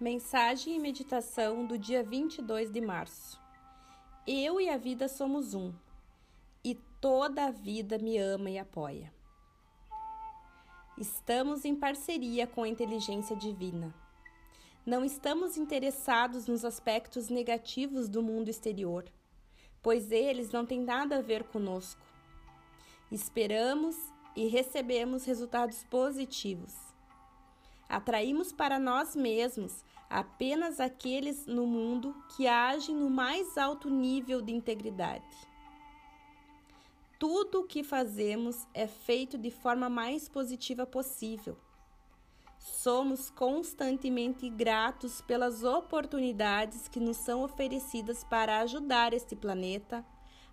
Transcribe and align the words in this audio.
Mensagem 0.00 0.76
e 0.76 0.78
meditação 0.78 1.66
do 1.66 1.76
dia 1.76 2.02
22 2.02 2.70
de 2.70 2.80
março. 2.80 3.38
Eu 4.26 4.58
e 4.58 4.66
a 4.66 4.78
vida 4.78 5.06
somos 5.08 5.52
um, 5.52 5.74
e 6.64 6.74
toda 7.02 7.44
a 7.44 7.50
vida 7.50 7.98
me 7.98 8.16
ama 8.16 8.48
e 8.48 8.58
apoia. 8.58 9.12
Estamos 10.96 11.66
em 11.66 11.76
parceria 11.76 12.46
com 12.46 12.62
a 12.62 12.68
inteligência 12.68 13.36
divina. 13.36 13.94
Não 14.86 15.04
estamos 15.04 15.58
interessados 15.58 16.46
nos 16.46 16.64
aspectos 16.64 17.28
negativos 17.28 18.08
do 18.08 18.22
mundo 18.22 18.48
exterior, 18.48 19.04
pois 19.82 20.10
eles 20.10 20.50
não 20.50 20.64
têm 20.64 20.80
nada 20.80 21.18
a 21.18 21.20
ver 21.20 21.44
conosco. 21.44 22.00
Esperamos 23.12 23.96
e 24.34 24.46
recebemos 24.46 25.26
resultados 25.26 25.84
positivos 25.84 26.90
Atraímos 27.90 28.52
para 28.52 28.78
nós 28.78 29.16
mesmos 29.16 29.84
apenas 30.10 30.80
aqueles 30.80 31.46
no 31.46 31.64
mundo 31.64 32.12
que 32.36 32.48
agem 32.48 32.96
no 32.96 33.08
mais 33.08 33.56
alto 33.56 33.88
nível 33.88 34.42
de 34.42 34.52
integridade. 34.52 35.48
Tudo 37.16 37.60
o 37.60 37.64
que 37.64 37.84
fazemos 37.84 38.66
é 38.74 38.88
feito 38.88 39.38
de 39.38 39.50
forma 39.50 39.88
mais 39.88 40.28
positiva 40.28 40.84
possível. 40.84 41.56
Somos 42.58 43.30
constantemente 43.30 44.50
gratos 44.50 45.20
pelas 45.20 45.62
oportunidades 45.62 46.88
que 46.88 46.98
nos 46.98 47.18
são 47.18 47.42
oferecidas 47.42 48.24
para 48.24 48.60
ajudar 48.60 49.14
este 49.14 49.36
planeta, 49.36 50.04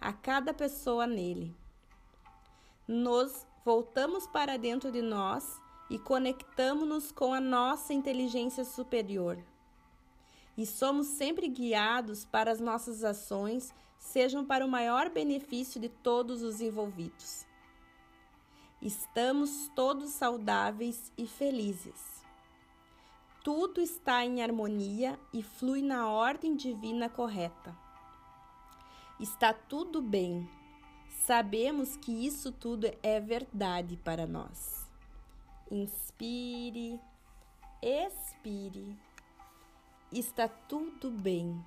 a 0.00 0.12
cada 0.12 0.52
pessoa 0.52 1.06
nele. 1.06 1.54
Nos 2.86 3.46
voltamos 3.64 4.26
para 4.26 4.58
dentro 4.58 4.90
de 4.90 5.00
nós 5.00 5.60
e 5.88 5.98
conectamos-nos 5.98 7.12
com 7.12 7.34
a 7.34 7.40
nossa 7.40 7.92
inteligência 7.92 8.64
superior. 8.64 9.38
E 10.56 10.64
somos 10.64 11.08
sempre 11.08 11.48
guiados 11.48 12.24
para 12.24 12.50
as 12.50 12.60
nossas 12.60 13.02
ações 13.04 13.74
sejam 13.98 14.44
para 14.44 14.64
o 14.64 14.68
maior 14.68 15.08
benefício 15.08 15.80
de 15.80 15.88
todos 15.88 16.42
os 16.42 16.60
envolvidos. 16.60 17.46
Estamos 18.80 19.70
todos 19.74 20.10
saudáveis 20.10 21.10
e 21.16 21.26
felizes. 21.26 22.22
Tudo 23.42 23.80
está 23.80 24.24
em 24.24 24.42
harmonia 24.42 25.18
e 25.32 25.42
flui 25.42 25.82
na 25.82 26.08
ordem 26.08 26.54
divina 26.54 27.08
correta. 27.08 27.74
Está 29.18 29.52
tudo 29.52 30.02
bem. 30.02 30.48
Sabemos 31.26 31.96
que 31.96 32.26
isso 32.26 32.52
tudo 32.52 32.90
é 33.02 33.20
verdade 33.20 33.96
para 33.96 34.26
nós. 34.26 34.83
Inspire, 35.70 37.00
expire. 37.82 38.96
Está 40.12 40.46
tudo 40.46 41.10
bem. 41.10 41.64